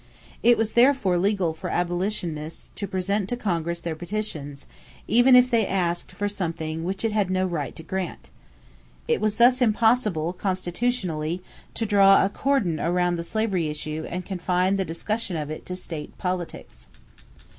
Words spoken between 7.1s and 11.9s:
had no right to grant. It was thus impossible, constitutionally, to